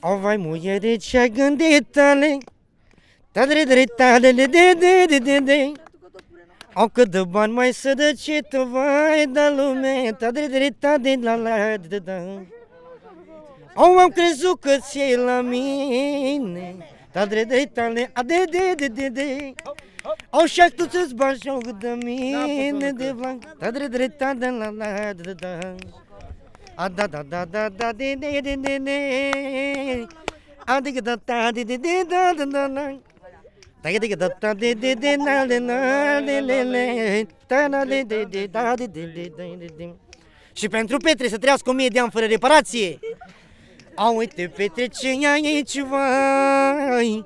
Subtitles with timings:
[0.00, 2.38] O, vai, muiere, ce-ai gândit tale?
[3.32, 5.72] Tadre, dre, tale, de, de, de, de, de, de.
[6.72, 11.18] Au cât de bani mai să dă ce tu vai da lume Tadre, dre, tade,
[11.20, 12.20] la, la, de, da.
[13.74, 16.76] Au, am crezut că ți la mine
[17.12, 19.54] Tadre, dre, tale, a, de, de, de, de, de.
[20.30, 25.12] Au și tu ți-ți bagi joc de mine de blanc Tadre, dre, tade, la, la,
[25.12, 25.74] de, da.
[26.80, 30.06] A da da da da da de de de de de
[30.66, 32.98] A de da da de de de da da da da
[33.82, 37.84] Da de da da de de de na de na de le le Ta na
[37.84, 39.94] de de de da de de de de de de
[40.52, 42.98] Și pentru Petre să trăiască o mie de ani fără reparație
[43.94, 47.24] A uite Petre ce aici vai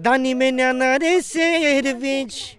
[0.00, 2.58] Dar nimeni n-are servici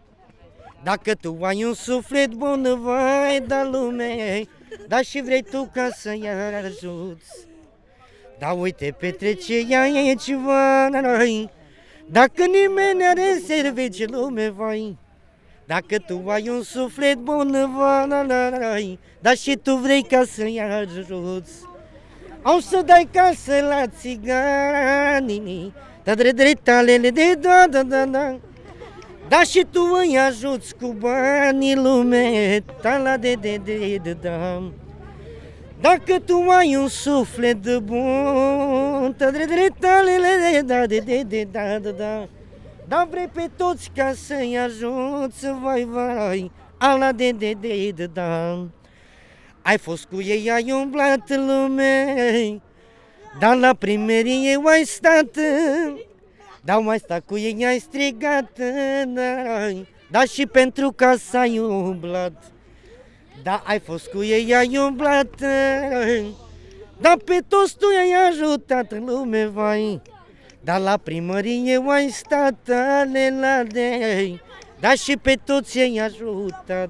[0.85, 4.43] dacă tu ai un suflet bun, vai da lume,
[4.87, 6.29] dar și vrei tu ca să-i
[6.63, 7.47] ajuți.
[8.39, 11.49] Da uite, petrece aici, vai,
[12.05, 14.97] dacă nimeni are servici lume, vai.
[15.65, 21.53] Dacă tu ai un suflet bun, vai, dar și tu vrei ca să-i ajuți.
[22.41, 28.39] Au să dai casă la țiganii, da dretalele de da da da da.
[29.27, 34.71] Da și tu îi ajuți cu banii lume, ta la de de de de da.
[35.81, 41.23] Dacă tu ai un suflet de bun, ta dre dre talele de da de de
[41.27, 42.27] de da da da.
[42.87, 48.65] Da vrei pe toți ca să-i ajuți, vai vai, ala de de de de da.
[49.61, 52.15] Ai fost cu ei, ai umblat lume,
[53.39, 55.37] dar la primerie ai stat.
[56.65, 58.59] Dar mai sta cu ei, ai strigat,
[59.05, 62.43] n-ai, dar și pentru că s-ai umblat.
[63.43, 65.29] Da, ai fost cu ei, ai umblat,
[66.97, 70.01] dar pe toți tu ai ajutat în lume, vai.
[70.61, 72.69] Dar la primărie ai stat,
[72.99, 74.39] ale la de,
[74.79, 76.89] dar și pe toți ai ajutat.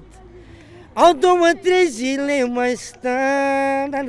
[0.92, 4.04] Au două, trei zile mai stat,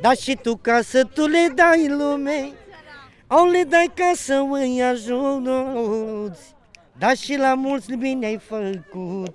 [0.00, 2.58] dar și tu ca să tu le dai lumei.
[3.32, 6.54] Au le dai ca să îi ajuți,
[6.98, 9.34] dar și la mulți bine ai făcut.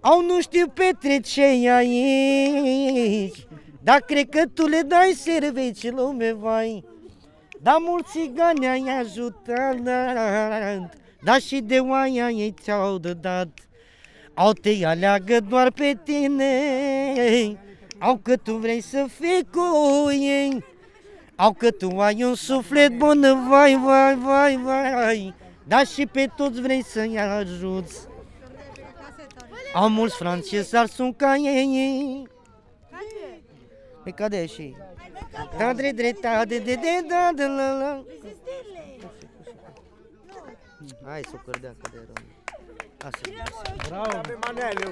[0.00, 3.46] Au nu știu petrece aici,
[3.82, 6.84] dar cred că tu le dai servici lume, vai.
[7.62, 9.76] Dar mulți țigani ai ajutat,
[11.22, 13.48] dar și de oaia ei ți-au dat.
[14.34, 16.52] Au te aleagă doar pe tine,
[17.98, 20.70] au că tu vrei să fii cu ei.
[21.42, 26.60] Au că tu ai un suflet bun, vai, vai, vai, vai, dar și pe toți
[26.60, 28.06] vrei să-i ajuți.
[29.74, 32.28] Au mulți francezi, sunt ca ei.
[34.04, 34.76] Pe cade și.
[35.58, 38.04] Da, dre, dre, da, de, de, de, da, de, la, la.
[41.04, 42.24] Hai să o cărdea că de rău.
[43.04, 43.88] Asta e.
[43.88, 44.90] Bravo, pe manele.